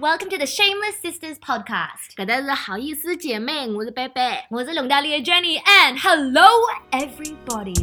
[0.00, 2.14] Welcome to the Shameless Sisters podcast。
[2.16, 4.42] 搿搭是好意思姐妹，我是贝贝。
[4.48, 6.48] 我是龙大丽的 Jenny，and hello
[6.90, 7.74] everybody。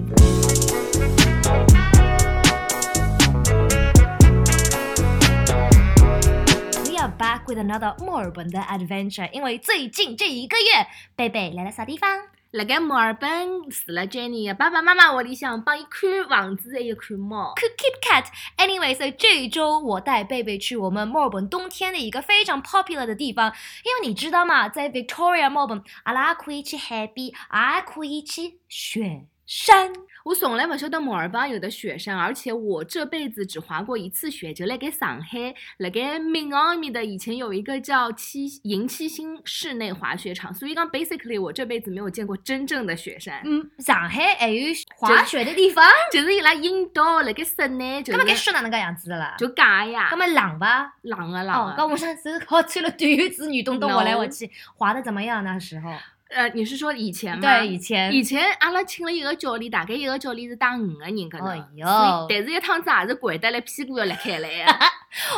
[6.89, 9.29] We are back with another 墨尔本的 adventure。
[9.31, 12.09] 因为最近这一个月，贝贝来了啥地方？
[12.51, 13.29] 辣盖墨尔本
[13.69, 17.53] 住了 Jenny 爸爸妈妈屋里向，帮伊看房子，还有看猫。
[17.55, 18.25] Kit Kat。
[18.57, 29.91] Anyway，所以这一周我带贝贝去我们墨尔本冬天的一个非常 popular 的地方，因为你知道吗，在 Victoria 墨尔本，阿拉可以去海边，还可以去雪山。
[30.27, 43.41] 我从来不晓得墨尔本有的雪山，而且我这辈子只滑过一次雪，就辣盖上海，辣盖闵行埃面的以前有一个叫七银七星室内滑雪场，所以讲 basically 我这辈子没有见过真正的雪山。
[43.45, 49.33] 嗯，上海还有 滑雪的地方，就是伊拉引导辣盖室内，就那么该雪哪能个样子的啦？
[49.39, 50.93] 就假呀那，么冷吧？
[51.03, 51.87] 冷啊哦冷，哦，那。
[51.87, 55.89] 我上次 好穿了短子女东东滑来滑去，滑的怎么样那时候？
[56.29, 57.41] 呃，你是说以前吗？
[57.41, 64.79] 对，以前以前阿拉请了一个教练，大概一个教练是带五个人搿能，哎所以哟但是一趟子也是跪得来屁股要裂开来的。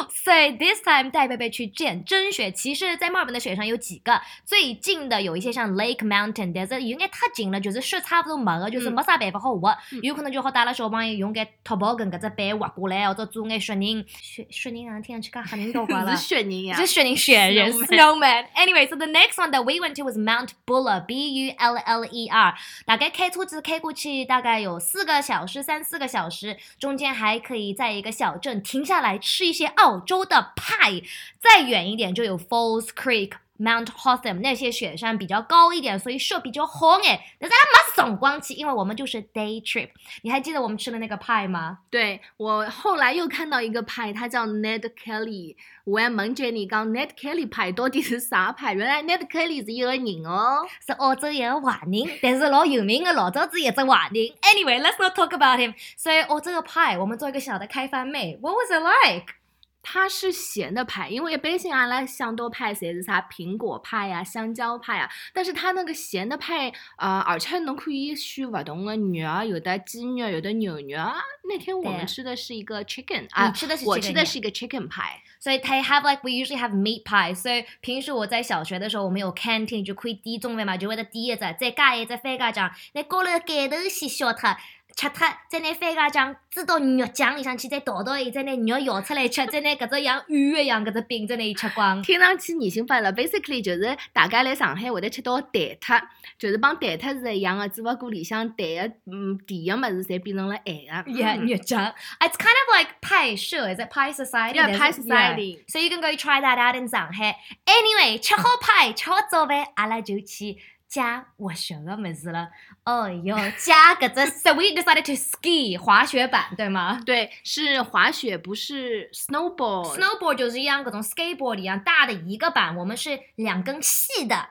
[0.09, 2.51] 所以 this time 带贝贝去见真雪。
[2.51, 9.77] 其实，在墨尔本的雪上有几个，最近的有一些像 Lake Mountain，但是有眼太近了，就是雪差不多没个，就是嗯没啥办法好滑。
[9.91, 14.05] 嗯有可能就好带了小朋友用眼 toboggan 搿只板滑过来，或者做眼雪人。
[14.21, 16.27] 雪雪人啊，听上去介吓人到 怪了是。
[16.27, 18.45] 雪人呀是，雪人雪人 Snowman snowman。
[18.55, 22.05] Anyway, so the next one that we went to was Mount Buller, B U L L
[22.05, 22.55] E R。
[22.85, 31.01] 大概开车子开过去大概有四个小时，三四个小时，中间还可以在一个小镇停下来吃一些澳洲的派。
[31.39, 33.33] 再远一点就有 Falls Creek。
[33.59, 37.19] Mount Hotham 那些雪山比较高一点，所以雪比较红哎。
[37.39, 39.89] 但是它没辰光去，因为我们就是 day trip。
[40.21, 41.79] 你还记得我们吃的那个派吗？
[41.89, 45.55] 对我后来又看到一个派，它叫 Ned Kelly。
[45.83, 48.73] 我还问 Jenny 讲 Ned Kelly 派到底是啥派？
[48.73, 50.65] 原来 Ned Kelly 是一个人哦。
[50.85, 54.15] 是澳洲一个华人，但是老有名的老早子一只华人。
[54.41, 55.73] Anyway，let's not talk about him。
[55.97, 58.37] 所以澳洲的派，我们做一个小的开翻妹。
[58.39, 59.38] What was it like？
[59.81, 71.15] 它是咸的派，因为一般性阿拉想到派侪是啥苹果派呀、香蕉派呀，但是它那个咸的派，呃，而且侬可以选不同的肉啊，有的鸡肉，有的牛肉啊。
[71.49, 75.21] 那天我们吃的是一个 chicken 啊，你吃的是我吃的是一个 chicken 派。
[75.39, 77.33] 所以 they have like we usually have meat pie。
[77.33, 84.55] 所以平时我在小学的时候，我们有 canteen 就可以点中饭嘛，就会得点一只，再加一只番茄酱，那高头盖头先削脱。
[84.99, 92.01] 吃脱，再拿番茄酱煮到肉酱里向去，再倒倒伊，再拿肉舀出来吃，再拿搿只像鱼一样搿只饼再拿伊吃光。
[92.01, 96.01] 听上去恶心法了，basically 就是大家来上海会得吃到蛋挞，
[96.37, 101.11] 就是帮蛋挞是一样的，只不过里向蛋的嗯甜的物事侪变成了咸的。
[101.13, 101.93] Yeah, 嗯肉酱。
[102.19, 104.59] It's kind of like pie sure, is it pie society?
[104.59, 105.63] Yeah, pie society.
[105.69, 107.37] So you can go try that out in 上海。
[107.65, 110.57] Anyway，吃好 pie，，吃好早饭，阿拉就去
[110.89, 112.49] 加我什么么子了。
[112.83, 119.99] 哦哟，加个这 So we decided to ski 滑雪板，对吗对，是滑雪，不是 snowboard。
[119.99, 124.49] ？Snowboard 就是一样，搿种 skateboard 一样大的一个板，我们是两根细的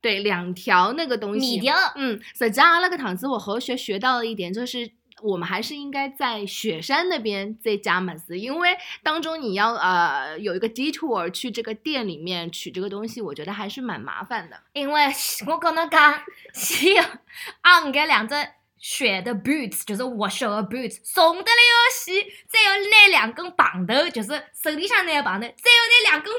[0.00, 1.38] 对，两条那个东西。
[1.38, 1.76] 米条。
[1.94, 4.90] 嗯，实际上阿拉个堂子我和学学到了一点，就是
[5.22, 14.60] 我们还是应该在雪山那边再加么子，因为当中你要呃有一个 detour 去这个店里面取这个东西，我觉得还是蛮麻烦的。
[14.74, 15.06] 因为
[15.46, 16.22] 我跟侬讲，
[16.52, 17.04] 先要
[17.62, 18.34] 按个两只
[18.78, 22.12] 雪的 boots，就是滑雪的 boots，送得来要死，
[22.48, 26.32] 再要拿两根棒头，就是手里向拿个棒头，再要拿两根，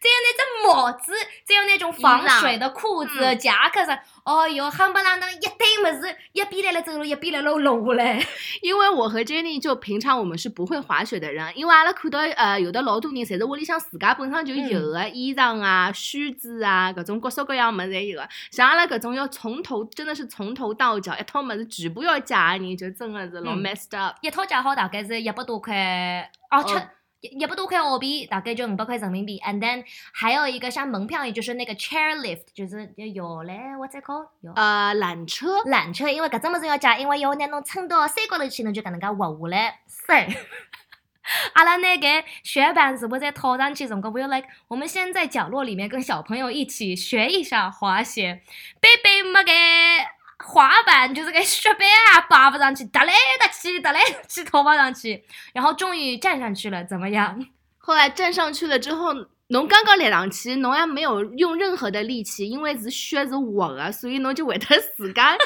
[0.00, 1.12] 再有那只帽子，
[1.44, 8.26] 再有那种防水的裤子、嗯夹克啥，哦哟，夯不啷当一堆么子，一边来了走路，一边来了落下来。
[8.62, 18.28] 因为我和 Jenny 就平常我们是不会滑雪的人，因为阿拉看到呃有的老多人侪是屋里向自家本身就有的衣裳啊、靴子啊，搿种各式各样么子侪有的。
[18.50, 24.16] 像阿拉搿种要从头真的是从头到脚一套么子全部要借的人，就真的是老嗯 messed up。
[24.22, 26.74] 一套借好大概是一百多块，哦，七
[27.20, 29.38] 哦一一百多块澳币，大概就五百块人民币。
[29.40, 34.28] And then 还有一个像门票，也就是那个 chair lift，就是有嘞，what's it called？
[34.40, 39.80] 摇呃，缆车，缆车，因为搿只物事要加，因为要拿侬撑到山高头去，侬就搿能介滑下来。
[39.86, 40.36] 是。
[41.52, 43.86] 阿拉那个雪板是不是在套上去？
[43.86, 48.40] 辰光，我有 like，我们先在角落里面跟小朋友一起学一下滑雪。
[48.80, 49.52] 贝贝没个
[50.42, 51.80] 滑板，就是个雪板
[52.14, 55.22] 啊，爬不上去，哒来哒去，哒来哒去，爬不上去。
[55.52, 57.46] 然后终于站上去了，怎么样？
[57.78, 59.12] 后来站上去了之后，
[59.48, 64.66] 侬刚刚立上去，侬也没有用任何的力气，因为是雪是滑的，所以侬就会得
[64.96, 65.36] 自家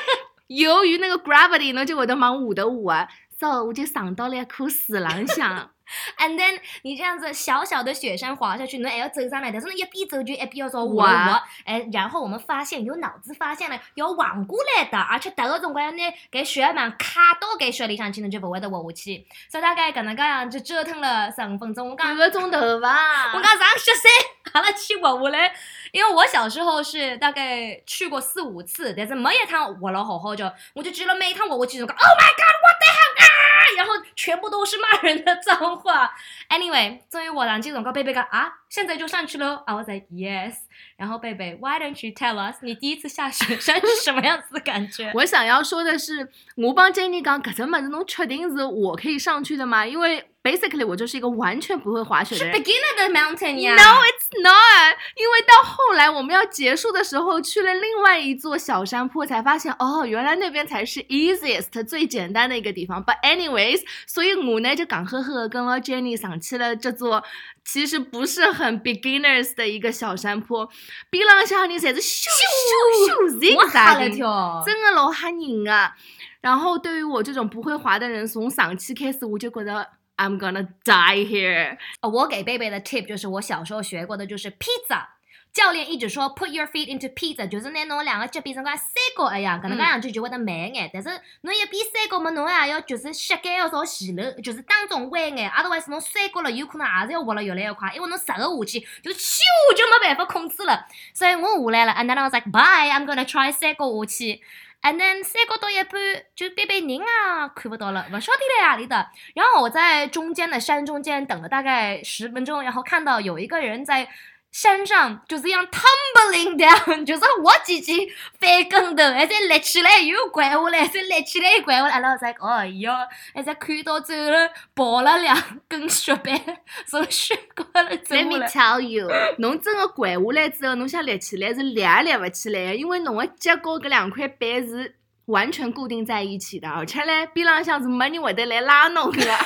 [0.49, 3.09] 由于那个 gravity，侬就会得往下头滑。
[3.39, 5.71] ，so 我就上到了一棵树浪向。
[6.19, 11.45] And then 你这样子小小的雪山滑下去，侬还要走上来，但是呢一边走就一边要找滑哇滑。
[11.67, 16.03] 哎，然后我们发现有脑子发现了要横过来的，而且迭个辰光要拿
[16.33, 19.27] 搿雪板卡到搿雪里向去，侬就不会得滑下去。
[19.51, 21.91] 所以大概搿能介样就折腾了十五分钟。
[21.91, 23.33] 我讲半个钟头吧。
[23.37, 25.55] 我讲上雪山，阿拉去滑下来，
[25.93, 33.31] 因为我小时候是大概去过四五次，但是没一趟滑了好好叫，我就记得每一趟滑下去就讲 Oh my God，what the hell 啊！
[33.77, 33.93] 然后
[34.25, 36.11] 全部都是骂人的脏话。
[36.49, 39.63] Anyway，终于滑上去，辰光贝贝讲啊，现在就上去了。
[39.67, 40.55] I was like yes。
[40.97, 45.11] 然后贝贝，Why don't you tell us 你第一次下雪 山是什么样子的感觉？
[45.15, 49.85] 我想要说的是，我帮杰尼讲，搿只物事侬确定是我可以上去的吗？
[49.85, 52.55] 因为 basically 我就是一个完全不会滑雪的是人。
[52.55, 53.75] beginner 的 mountain 呀。
[53.75, 54.97] No, it's not。
[55.17, 63.03] 因为到后来我们要结束的时候，去了另外一座小山坡，才发现哦，原来那边才是 easiest 最简单的一个地方。
[63.03, 67.25] But anyways，所以我呢就港呵呵跟了 Jenny 上去了这座
[67.65, 70.69] 其实不是很 beginners 的一个小山坡，
[71.09, 74.63] 边浪向人侪是咻咻咻我吓了 zigzag 一跳。
[74.67, 75.95] 真的老吓人啊！
[76.43, 81.79] 然后对于我这种不会滑的人，从上期开始我就觉得 I'm gonna die here。
[82.01, 85.07] 呃我给贝贝的 tip 就是我小时候学过的，就是 pizza。
[85.53, 90.91] 教练一直说 put your feet into pizza，就是拿侬两个脚变成个三角一样，搿能介样子就会得慢眼。
[90.93, 91.09] 但是
[91.43, 99.39] 侬一变三角嘛，侬也要就是膝盖要朝前头，就是当中弯眼，otherwise 侬三角了，有可能也是要滑了越来越快，因为侬直个下去就咻
[99.77, 100.87] 就没办法控制了。
[101.13, 104.41] 所以我下来了，and then I was like bye，I'm gonna try 三角下去。
[104.85, 105.93] And then 三角到一半，
[106.37, 109.09] 就贝贝人啊看不到了，不晓得在哪里的。
[109.35, 114.07] 然后我在中间的山中间等了大概十分钟，然后看到有一个人在
[114.55, 118.09] 山上就是像 tumbling down，就是滑稽稽
[118.39, 122.93] 翻跟头，还在立起来又拐下来，再立起来又拐下来，然后在哦哟，
[123.35, 125.37] 还在看到走了跑了两
[125.67, 126.41] 根雪板
[126.87, 128.47] 从雪高头走 Let me。
[128.47, 139.37] tell you，侬真的拐下来之后，侬想立起来是立也立勿起来的，因为侬的脚高搿两块板是完全固定在一起的，而且嘞边浪向是没人会得来拉侬的。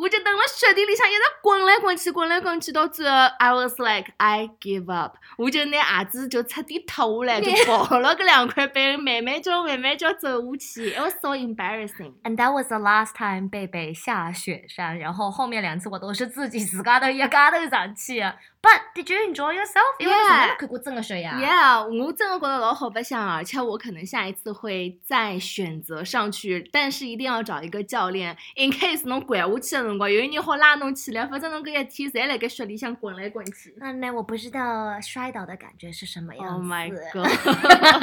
[0.00, 12.14] 我就等了雪地里向一直滚来滚去，滚来滚去，到最后 I was like I give up，我就拿鞋子就彻底脱下来， 就抱了搿两块板，慢慢叫慢慢叫走下去，it was so embarrassing。
[12.22, 18.36] And that was the last time 贝贝下雪山，然后后面两次我都是自己自家头一家头上去的。
[18.60, 19.94] But did you enjoy yourself？
[20.00, 21.38] 因为我从来没看过真的雪呀。
[21.40, 33.72] Yeah，我真的觉得老好白相，而且我可能下一次会再选择上去，但是一定要找一个教练，in case 侬拐下去的辰光，有人好拉侬起来，否则侬搿一天侪辣盖雪里向滚来滚去。
[33.78, 36.68] 那那我不知道摔倒的感觉是什么样 Oh 子。
[36.68, 37.28] my god！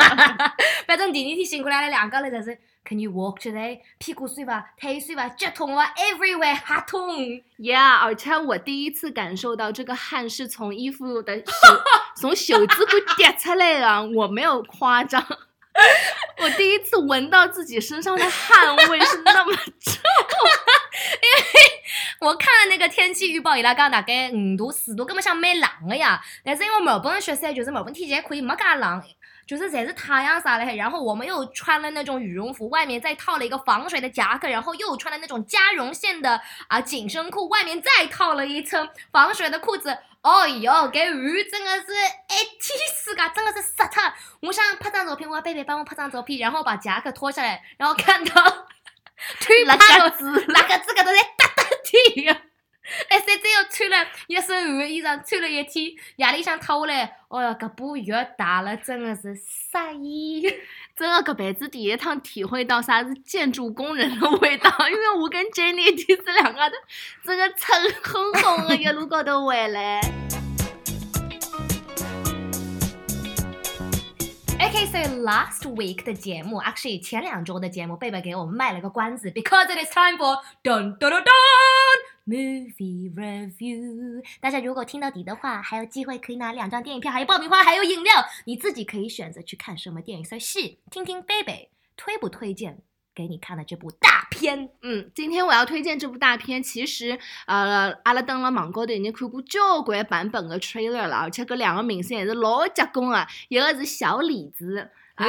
[0.88, 3.80] 反正第二天醒过来了，两个人就是 Can you walk today？
[3.98, 4.72] 屁股酸吧？
[4.80, 5.28] 腿酸吧？
[5.36, 7.18] 脚痛吧？Everywhere 哈痛。
[7.58, 11.44] Yeah，而且我第一次感受到这个汗是从衣服的袖
[12.22, 15.26] 从袖子骨滴出来的，我没有夸张。
[16.38, 19.66] 我第一次闻到自己身上的汗味是那么重。
[22.22, 26.22] 我看了那个天气预报，伊拉讲大概五度、四度，根本像蛮冷的呀。
[26.44, 29.04] 但是因为墨尔本的雪山就是墨尔本天气还可以，没介冷，
[29.46, 30.76] 就是侪是太阳晒了海。
[30.76, 39.98] 然后我们又穿了那种羽绒服，外面再套了一个防水的夹克，然后又穿了那种加绒线的啊紧身裤，外面再套了一层防水的裤子。
[40.22, 44.02] 哦哟，搿雨真的是一天世界，真的是湿透。
[44.42, 48.44] 我想拍张照片，我要贝贝帮我拍张照片，然后把夹克脱下来，然后看到
[49.40, 52.42] 腿那趴到个子那个子搿头在哒哒天呀！
[53.10, 59.36] 哎，三再要穿了一身汗的衣裳，穿了一天，夜里向脱下来，哦哟，搿把雨大了，真的是
[59.72, 60.44] 晒衣。
[60.96, 66.76] 真的搿辈子第一趟体会到啥是建筑工人的味道， 因为我跟 Jenny 第是两个的，
[67.26, 67.74] 真的臭
[68.04, 70.00] 烘烘的一路高头回来。
[74.66, 81.24] Okay, so last week 的节目，actually 前两周的节目，贝贝给我们卖了个关子，because it is time for dun dun dun
[82.26, 84.24] movie review。
[84.40, 90.26] 大家如果听到底的话，还有机会可以拿两张电影票，还有爆米花，还有饮料，你自己可以选择去看什么电影。
[90.26, 92.80] 所以是听听贝贝推不推荐
[93.16, 94.70] 给你看的这部大片。
[94.82, 97.18] 嗯，今天我要推荐这部大片，其实
[97.48, 105.26] 呃，阿拉登了网高头已经看过交关版本的 trailer 了，而且搿两个明星还是老结棍的，一个是小李子，啊，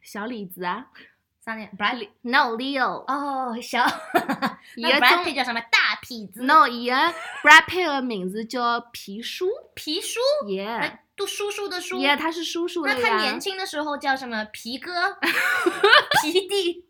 [0.00, 0.86] 小李子啊
[1.44, 2.08] 啥呢？Bradley。
[2.22, 3.84] ，No Leo，哦，小，
[4.78, 6.96] 那伊个 Brad 中 Pitt 叫什么大痞子 No，伊个
[7.44, 11.98] Brad Pitt 的名字叫皮叔 皮叔，，Yeah，哎，读叔叔的叔。
[11.98, 12.84] Yeah，他是叔叔。
[12.84, 14.44] 那他年轻的时候叫什么？
[14.46, 15.18] 皮哥、
[16.22, 16.85] 皮弟。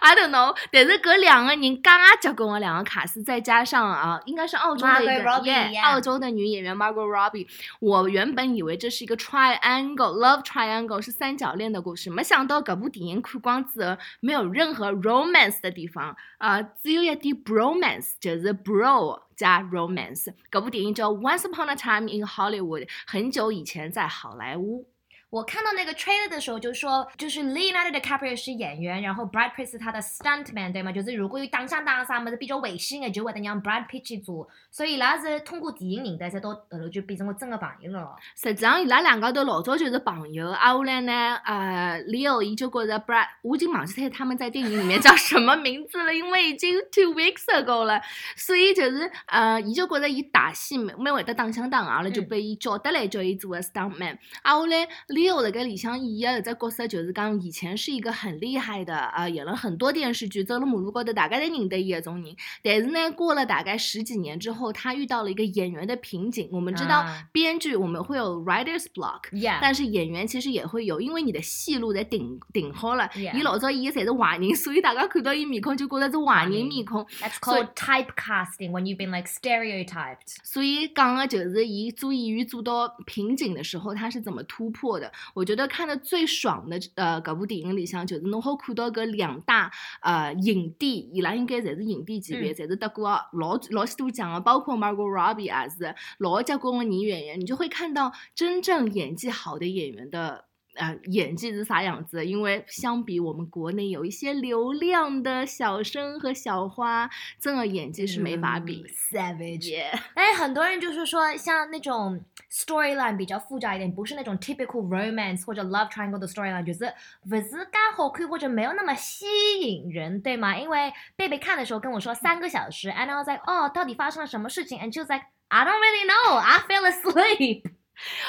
[0.00, 7.46] I don't know，但是搿两个人介结棍的两个卡司，再加上啊，应该是澳洲的一个澳洲的女演员 Margot Robbie。
[7.80, 20.32] 我原本以为这是一个 triangle love triangle 是三角恋的故事，没想到搿部电影看光之后，没有任何 romance 的地方，啊、只有一点 bromance，就是 bro 加 romance。
[20.50, 24.88] 搿部电影叫 Once Upon a Time in Hollywood，很久以前在好莱坞。
[25.30, 30.90] 我看到那个 trailer 的时候就说，就是 Leonardo DiCaprio 是演员，然后 Brad Pitt 是他的 stuntman，对吗？
[30.90, 34.48] 就是如果有当相当啥么子比较危险的，就会得让 Brad Pitt 去做。
[34.70, 38.16] 所以伊拉是通过电影认得，才到后头就变成了真的朋友了。
[38.34, 40.48] 实际上，伊拉两家头老早就是朋友。
[40.48, 48.00] 啊，后来呢，呃，Leo 伊就觉着 Brad，我已经忘记他们在电影里面叫什么名字了， 因为已经 two weeks ago 了。
[48.34, 54.16] 所以就是，呃，伊就觉着伊打戏没没会得打相打，阿拉就被伊叫得来叫伊做个 stuntman。
[54.42, 62.36] 啊，后来 Leo 辣盖里向演的搿只角色就是讲，以前是一个很厉害的，啊，演了很多电视剧，走了马路高头大家侪认得伊搿种人。
[62.62, 66.48] 但是呢，过了大概十几年之后，他遇到了一个演员的瓶颈。
[66.52, 73.10] 我们知道啊编剧我们会有 writer's block，Yeah，但是演员其实也会有，因为你的戏路在顶顶好了。
[73.16, 77.04] 伊老早演的侪是坏人，所以大家看到伊面孔就觉得是坏人面孔。
[77.20, 80.36] That's 所以 called typecasting when you've been like stereotyped.
[80.44, 85.07] 所以讲的就是伊做演员做到瓶颈的时候，他是怎么突破的？
[85.34, 89.70] 我觉得看的最爽的呃，搿部电影里向就是侬好看到搿两大
[90.02, 100.47] 呃影帝，伊拉应该侪是影帝级别，嗯侪是得过老老许多奖的，包括 Margot Robbie 也是老结棍的女演员，你就会看到真正演技好的演员的。
[100.78, 102.24] 呃，演技是啥样子？
[102.24, 108.84] 因为相比我们国内有一些流量的小生和小花，真的演技是没法比。
[109.12, 109.70] Savage。
[109.70, 116.92] 耶但是很多人就是说，像那种 storyline 比较复杂一点，不是那种 typical romance 或者 love triangle 的 storyline，就是
[117.28, 119.26] 不是刚好看或者没有那么吸
[119.60, 120.56] 引人，对吗？
[120.56, 125.24] 因为贝贝看的时候跟我说三个小时，and I was like，哦，到底发生了什么事情？And she was like。
[125.50, 126.36] I don't really know.
[126.36, 127.62] I fell asleep.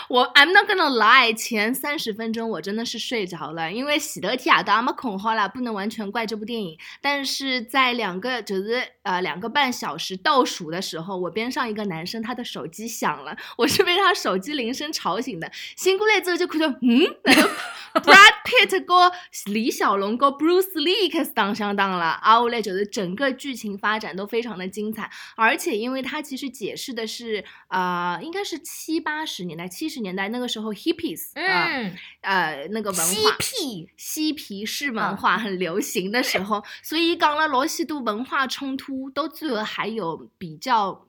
[0.09, 6.75] 我 I'm not gonna lie，前三十分钟我真的是睡着了，因为喜得提亚达没恐好啦，不能完全怪这部电影。
[6.99, 15.51] 但是在两个就是呃两个半小时倒数的时候，我边上一个男生他的手机响了，我是被他手机铃声吵醒的。
[15.75, 17.49] 醒过来之后就看到，嗯，那个
[18.01, 19.11] Brad Pitt 和
[19.45, 22.05] 李小龙和 Bruce Lee 开始当相当了。
[22.23, 33.27] 啊，后来觉得整个剧情发展都非常的精彩，而且因为它其实解释的是呃应该是七八十年代、七十年代那个时候 hippies 啊、嗯，呃那个文化嬉。
[33.37, 33.89] 皮。
[33.97, 41.05] 嬉皮士嗯文化很流行的时候，所以讲了老许多文化冲突，都最后还有比较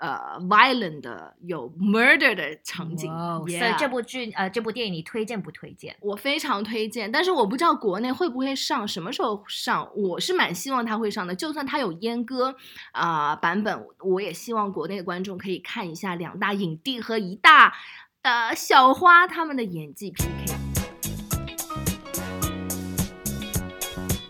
[0.00, 3.10] 呃 violent 的有 murder 的场景。
[3.46, 5.96] 所以这部剧呃这部电影你推荐不推荐？
[6.00, 9.88] 我非常推荐，但是我不知道国内会不会上，什么时候上？
[9.94, 12.56] 我是蛮希望它会上的，就算它有阉割
[12.92, 17.74] 啊、版本，我也希望国内的观众可以看一下两大影帝和一大
[18.22, 20.54] 呃小花他们的演技 PK。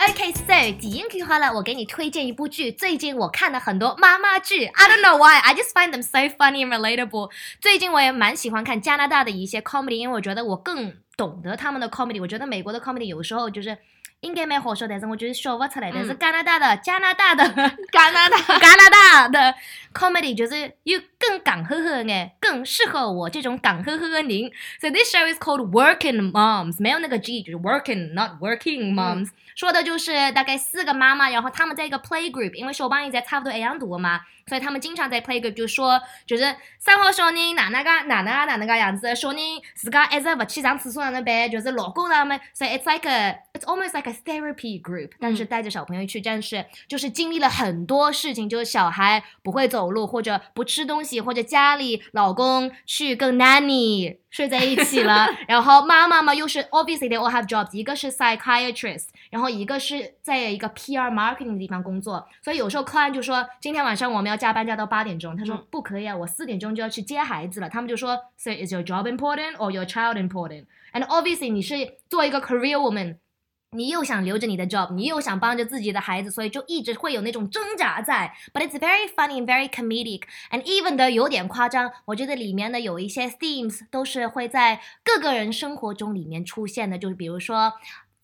[0.00, 2.72] OK，so 电影看好了，我给你推荐一部剧。
[2.72, 7.30] 最近我看了很多妈妈剧，I don't know why, I just find them so funny and relatable。
[7.61, 12.18] 最近我也蛮喜欢看加拿大的一些 comedy，因为我觉得我更懂得他们的 comedy。
[12.18, 13.76] 我觉得美国的 comedy 有时候就是
[14.20, 15.92] 应该蛮好笑，但是我就是笑不出来。
[15.92, 17.44] 但是嗯加拿大的加拿大的
[17.92, 19.54] 加拿大加拿大的
[19.92, 24.50] comedy 就是又更港呵呵眼，更适合我这种港呵呵的您。
[24.81, 35.55] So this show is called Working Moms，没有那个 G，就是 Working not Working Moms、说的就是大概四个妈妈，然后他们在一个 play group，因为小朋友在差不多一样大嘛，所以他们经常在 play group
[35.55, 39.38] 就说，就是三号小人哪能个哪能个哪能个样子，小人
[39.76, 57.49] 自家一直不去上厕所哪能办，就是老公他们，所以 it's like a it's almost like a therapy group，但是带着小朋友去，但是就是经历了很多事情，就是小孩不会走路，或者不吃东西，或者家里老公去跟 nanny 睡在一起了，然后妈妈嘛又是 obviously they all have
[57.49, 70.16] jobs，一个是 psychiatrist，然后一个是在一个 PR marketing 的地方工作，所以有时候 client 就说今天晚上我们要加班加到八点钟，他说、嗯不可以啊，我四点钟就要去接孩子了，他们就说 so is your job important or your child
[70.16, 71.75] important？And obviously 你是
[72.09, 73.16] 做一个 career woman。
[73.75, 78.35] 你又想留着你的 job，你又想帮着自己的孩子，所以就一直会有那种挣扎在。
[78.52, 81.91] But it's very funny and very comedic, and even 的有点夸张。
[82.05, 87.73] 我觉得里面的有一些 themes 都是会在各个人生活中里面出现的，就是比如说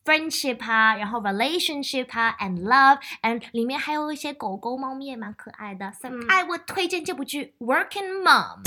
[0.05, 5.91] friendship 啊，然后 relationship 啊，and love，and 里面还有一些狗狗、猫咪也蛮可爱的。
[5.93, 8.63] 所以嗯 I would 推荐这部剧《Working Mom》。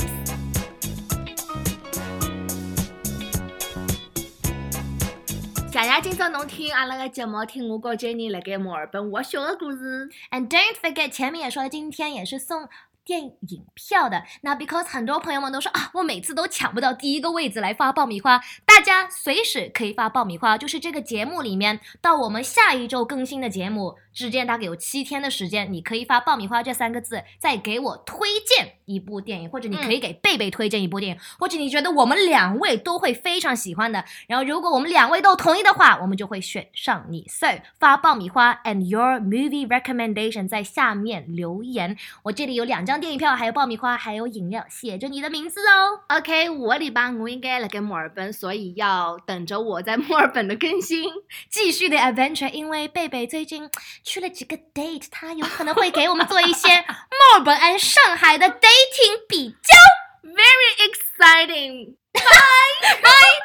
[5.72, 10.10] 谢谢今朝侬听阿拉个节目，听我和 Jenny 辣盖墨尔本我小的故事。
[10.30, 12.68] And don't forget，前面也说了，今天也是送
[13.06, 14.22] 电影票的。
[14.42, 18.42] 那 because 很多朋友们都说啊，我每次都抢不到第一个位置来发爆米花，
[18.74, 20.58] 大家随时可以发爆米花。
[20.58, 34.06] 就是这个节目里面，到我们下一周更新的节目之间，大概有七天的时间，你可以发爆米花这三个字，再给我推荐一部电影，或者你可以给贝贝推荐一部电影，或者你觉得我们两位都会非常喜欢的。
[34.28, 37.26] 然后如果我们两位都同意的话，我们就会选上你。
[37.28, 37.48] So
[37.78, 41.98] 发爆米花 and your movie recommendation 在下面留言。
[42.24, 46.04] 我这里有两张电影票，还有爆米花，还有饮料，写着你的名字哦。
[46.18, 51.10] OK，五个礼拜我应该辣盖墨尔本，所以要等着我在墨尔本的更新。
[51.50, 53.70] 继续的 adventure，因为贝贝最近
[54.04, 59.76] 去了几个 date，他有可能会给我们做一些墨尔本和上海的 dating 比较。
[60.24, 61.96] Very exciting。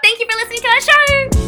[0.02, 1.45] Thank you for listening to our show.